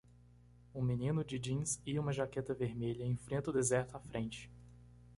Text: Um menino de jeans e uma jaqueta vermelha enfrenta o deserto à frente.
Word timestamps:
Um 0.73 0.81
menino 0.81 1.23
de 1.23 1.37
jeans 1.37 1.79
e 1.85 1.99
uma 1.99 2.11
jaqueta 2.11 2.55
vermelha 2.55 3.05
enfrenta 3.05 3.51
o 3.51 3.53
deserto 3.53 3.95
à 3.95 3.99
frente. 3.99 4.49